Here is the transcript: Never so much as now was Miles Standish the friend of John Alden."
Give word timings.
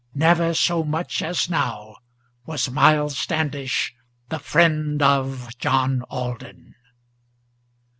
Never 0.15 0.55
so 0.55 0.83
much 0.83 1.21
as 1.21 1.47
now 1.47 1.97
was 2.43 2.71
Miles 2.71 3.19
Standish 3.19 3.93
the 4.29 4.39
friend 4.39 4.99
of 4.99 5.55
John 5.59 6.01
Alden." 6.09 6.73